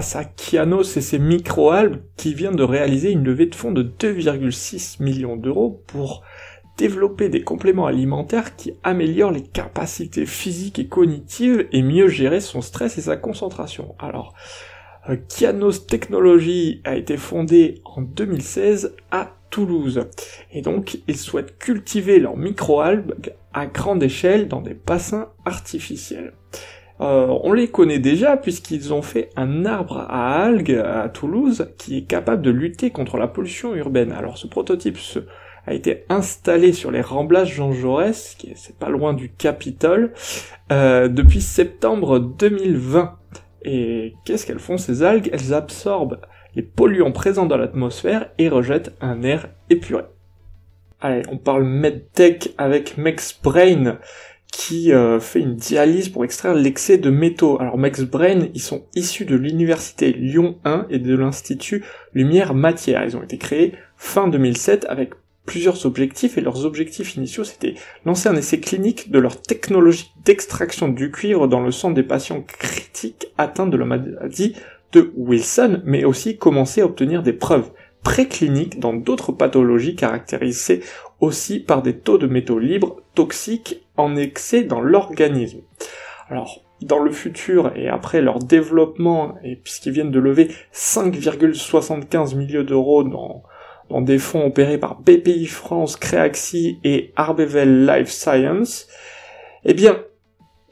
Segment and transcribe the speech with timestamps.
[0.00, 3.82] Passe à Kianos et ses microalgues qui vient de réaliser une levée de fonds de
[3.82, 6.22] 2,6 millions d'euros pour
[6.78, 12.62] développer des compléments alimentaires qui améliorent les capacités physiques et cognitives et mieux gérer son
[12.62, 13.94] stress et sa concentration.
[13.98, 14.32] Alors,
[15.10, 20.08] euh, Kianos Technologies a été fondée en 2016 à Toulouse.
[20.50, 26.32] Et donc, ils souhaitent cultiver leurs microalgues à grande échelle dans des bassins artificiels.
[27.00, 31.98] Euh, on les connaît déjà puisqu'ils ont fait un arbre à algues à Toulouse qui
[31.98, 34.12] est capable de lutter contre la pollution urbaine.
[34.12, 34.98] Alors ce prototype
[35.66, 40.12] a été installé sur les remblages Jean Jaurès, qui est pas loin du Capitole,
[40.72, 43.16] euh, depuis septembre 2020.
[43.62, 45.30] Et qu'est-ce qu'elles font ces algues?
[45.32, 46.20] Elles absorbent
[46.54, 50.04] les polluants présents dans l'atmosphère et rejettent un air épuré.
[51.02, 53.98] Allez, on parle medtech avec MexBrain
[54.52, 57.60] qui euh, fait une dialyse pour extraire l'excès de métaux.
[57.60, 61.84] Alors Max Brain, ils sont issus de l'université Lyon 1 et de l'institut
[62.14, 63.04] Lumière Matière.
[63.04, 65.10] Ils ont été créés fin 2007 avec
[65.46, 70.88] plusieurs objectifs et leurs objectifs initiaux c'était lancer un essai clinique de leur technologie d'extraction
[70.88, 74.54] du cuivre dans le sang des patients critiques atteints de la maladie
[74.92, 77.70] de Wilson, mais aussi commencer à obtenir des preuves
[78.02, 80.82] précliniques dans d'autres pathologies caractérisées
[81.20, 85.60] aussi par des taux de métaux libres toxiques en excès dans l'organisme.
[86.28, 92.62] Alors, dans le futur et après leur développement, et puisqu'ils viennent de lever 5,75 millions
[92.62, 93.42] d'euros dans,
[94.00, 98.88] des fonds opérés par BPI France, Créaxi et Arbevel Life Science,
[99.64, 99.98] eh bien,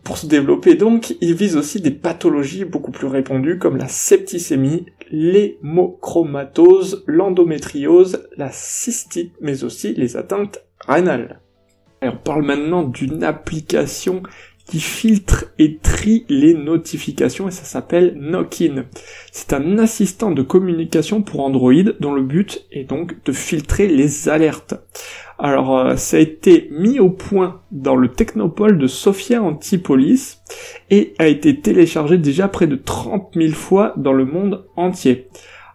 [0.04, 4.86] pour se développer donc, ils visent aussi des pathologies beaucoup plus répandues comme la septicémie,
[5.10, 11.40] l'hémochromatose, l'endométriose, la cystite, mais aussi les atteintes rénales.
[12.02, 14.22] On parle maintenant d'une application
[14.68, 18.84] qui filtre et trie les notifications et ça s'appelle Knockin.
[19.32, 24.28] C'est un assistant de communication pour Android dont le but est donc de filtrer les
[24.28, 24.74] alertes.
[25.38, 30.40] Alors euh, ça a été mis au point dans le technopole de Sofia Antipolis
[30.90, 35.28] et a été téléchargé déjà près de 30 000 fois dans le monde entier.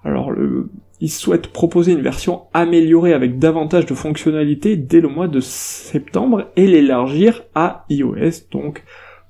[0.04, 0.70] Alors le
[1.04, 6.50] ils souhaitent proposer une version améliorée avec davantage de fonctionnalités dès le mois de septembre
[6.56, 8.86] et l'élargir à iOS, donc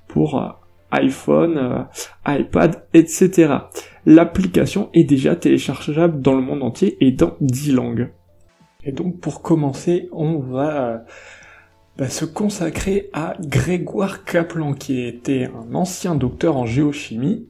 [0.06, 0.50] pour euh,
[0.92, 3.54] iPhone, euh, iPad, etc.
[4.06, 8.12] L'application est déjà téléchargeable dans le monde entier et dans 10 langues.
[8.84, 10.98] Et donc pour commencer, on va euh,
[11.98, 17.48] bah, se consacrer à Grégoire Kaplan, qui était un ancien docteur en géochimie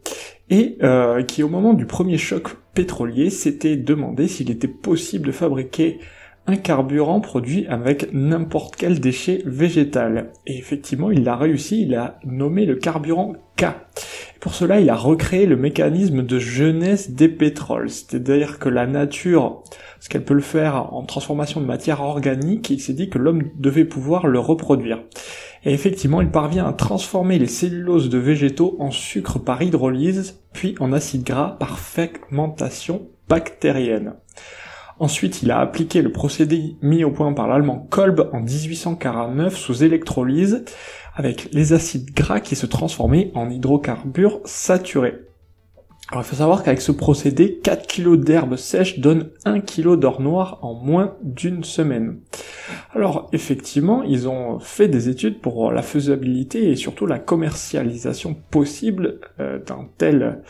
[0.51, 0.79] et
[1.27, 5.99] qui au moment du premier choc pétrolier s'était demandé s'il était possible de fabriquer
[6.47, 10.33] un carburant produit avec n'importe quel déchet végétal.
[10.47, 13.67] Et effectivement, il l'a réussi, il a nommé le carburant K.
[14.41, 17.89] pour cela, il a recréé le mécanisme de jeunesse des pétroles.
[17.89, 19.63] C'est-à-dire que la nature,
[20.01, 23.45] ce qu'elle peut le faire en transformation de matière organique, il s'est dit que l'homme
[23.57, 25.03] devait pouvoir le reproduire.
[25.65, 30.75] Et effectivement, il parvient à transformer les celluloses de végétaux en sucre par hydrolyse, puis
[30.79, 34.15] en acide gras par fermentation bactérienne.
[34.99, 39.83] Ensuite, il a appliqué le procédé mis au point par l'allemand Kolb en 1849 sous
[39.83, 40.65] électrolyse,
[41.15, 45.21] avec les acides gras qui se transformaient en hydrocarbures saturés.
[46.11, 50.21] Alors il faut savoir qu'avec ce procédé, 4 kg d'herbe sèche donnent 1 kg d'or
[50.21, 52.19] noir en moins d'une semaine.
[52.93, 59.19] Alors effectivement, ils ont fait des études pour la faisabilité et surtout la commercialisation possible
[59.41, 60.43] euh, d'un tel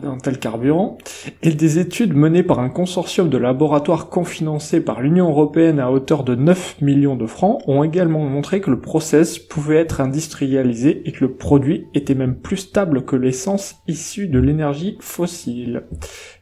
[0.00, 0.96] d'un tel carburant,
[1.42, 6.24] et des études menées par un consortium de laboratoires confinancés par l'Union Européenne à hauteur
[6.24, 11.12] de 9 millions de francs ont également montré que le process pouvait être industrialisé et
[11.12, 15.84] que le produit était même plus stable que l'essence issue de l'énergie fossile.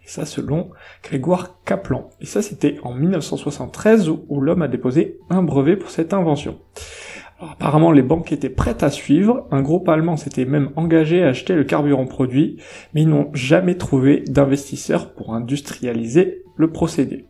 [0.05, 0.70] Et ça selon
[1.02, 2.10] Grégoire Kaplan.
[2.20, 6.58] Et ça c'était en 1973 où l'homme a déposé un brevet pour cette invention
[7.52, 9.46] apparemment, les banques étaient prêtes à suivre.
[9.50, 12.58] Un groupe allemand s'était même engagé à acheter le carburant produit,
[12.94, 17.26] mais ils n'ont jamais trouvé d'investisseurs pour industrialiser le procédé.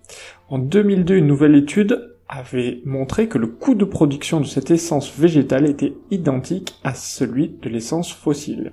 [0.48, 5.16] En 2002, une nouvelle étude avait montré que le coût de production de cette essence
[5.16, 8.72] végétale était identique à celui de l'essence fossile.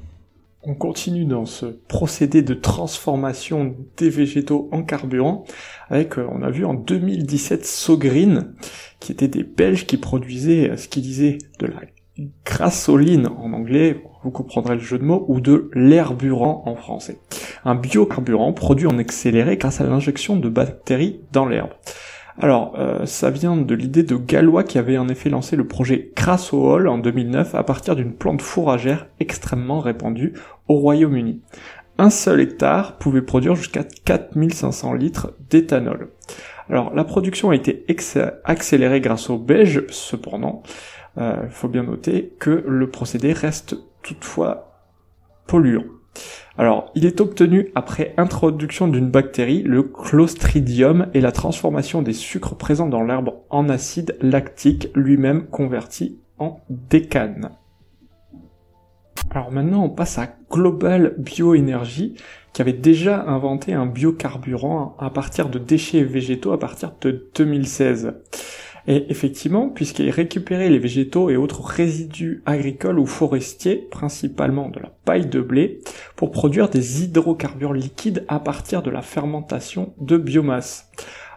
[0.63, 5.43] On continue dans ce procédé de transformation des végétaux en carburant
[5.89, 8.53] avec, euh, on a vu en 2017 Sogreen,
[8.99, 11.81] qui étaient des Belges qui produisaient euh, ce qu'ils disaient de la
[12.45, 17.17] grassoline en anglais, vous comprendrez le jeu de mots, ou de l'herburant en français.
[17.65, 21.71] Un biocarburant produit en accéléré grâce à l'injection de bactéries dans l'herbe.
[22.41, 26.11] Alors, euh, ça vient de l'idée de Gallois qui avait en effet lancé le projet
[26.15, 30.33] Crassohol en 2009 à partir d'une plante fourragère extrêmement répandue
[30.67, 31.39] au Royaume-Uni.
[31.99, 36.09] Un seul hectare pouvait produire jusqu'à 4500 litres d'éthanol.
[36.67, 37.85] Alors, la production a été
[38.43, 40.63] accélérée grâce au beige, cependant,
[41.17, 44.81] il euh, faut bien noter que le procédé reste toutefois
[45.45, 45.83] polluant.
[46.57, 52.55] Alors, il est obtenu après introduction d'une bactérie, le Clostridium, et la transformation des sucres
[52.55, 57.51] présents dans l'herbe en acide lactique, lui-même converti en décane.
[59.33, 62.15] Alors maintenant, on passe à Global Bioénergie,
[62.51, 68.13] qui avait déjà inventé un biocarburant à partir de déchets végétaux à partir de 2016.
[68.87, 74.91] Et effectivement, puisqu'il récupérait les végétaux et autres résidus agricoles ou forestiers, principalement de la
[75.05, 75.79] paille de blé,
[76.15, 80.89] pour produire des hydrocarbures liquides à partir de la fermentation de biomasse.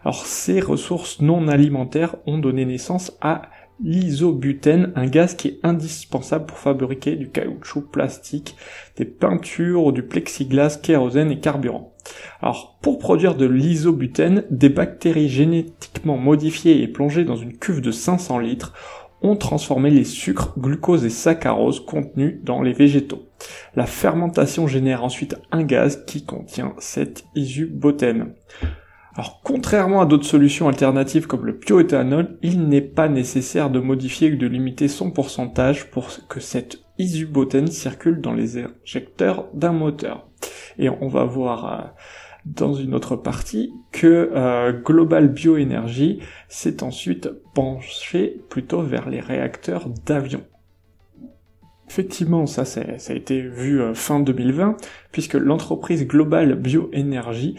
[0.05, 3.43] Alors ces ressources non alimentaires ont donné naissance à
[3.83, 8.57] l'isobutène, un gaz qui est indispensable pour fabriquer du caoutchouc plastique,
[8.97, 11.95] des peintures, du plexiglas, kérosène et carburant.
[12.41, 17.91] Alors, pour produire de l'isobutène, des bactéries génétiquement modifiées et plongées dans une cuve de
[17.91, 18.75] 500 litres
[19.23, 23.31] ont transformé les sucres, glucose et saccharose contenus dans les végétaux.
[23.75, 28.35] La fermentation génère ensuite un gaz qui contient cet isobutène.
[29.17, 34.33] Alors, contrairement à d'autres solutions alternatives comme le bioéthanol, il n'est pas nécessaire de modifier
[34.33, 40.27] ou de limiter son pourcentage pour que cette isobutène circule dans les injecteurs d'un moteur.
[40.79, 41.87] Et on va voir euh,
[42.45, 46.19] dans une autre partie que euh, Global Bioénergie
[46.49, 50.43] s'est ensuite penché plutôt vers les réacteurs d'avion.
[51.89, 54.77] Effectivement, ça, ça a été vu euh, fin 2020,
[55.13, 57.57] puisque l'entreprise Global Bioénergie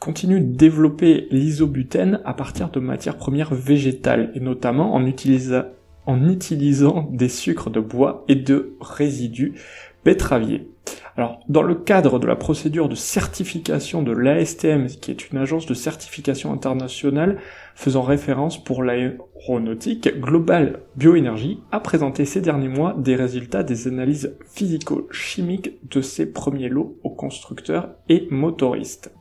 [0.00, 7.28] continue de développer l'isobutène à partir de matières premières végétales, et notamment en, utilisant des
[7.28, 9.54] sucres de bois et de résidus
[10.02, 10.68] pétraviers.
[11.16, 15.64] Alors, dans le cadre de la procédure de certification de l'ASTM, qui est une agence
[15.64, 17.38] de certification internationale
[17.76, 24.36] faisant référence pour l'aéronautique, Global Bioénergie a présenté ces derniers mois des résultats des analyses
[24.52, 29.14] physico-chimiques de ses premiers lots aux constructeurs et motoristes.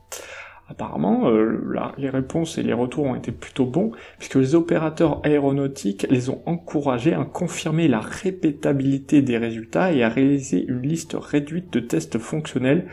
[0.74, 1.62] Apparemment, euh,
[2.00, 6.42] les réponses et les retours ont été plutôt bons, puisque les opérateurs aéronautiques les ont
[6.48, 12.18] encouragés à confirmer la répétabilité des résultats et à réaliser une liste réduite de tests
[12.18, 12.88] fonctionnels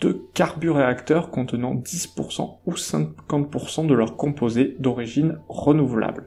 [0.00, 6.26] de carburéacteurs contenant 10% ou 50% de leurs composés d'origine renouvelable.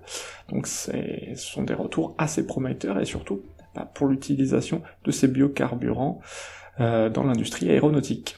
[0.50, 0.92] Donc ce
[1.36, 3.42] sont des retours assez prometteurs et surtout
[3.94, 6.22] pour l'utilisation de ces biocarburants
[6.80, 8.38] euh, dans l'industrie aéronautique.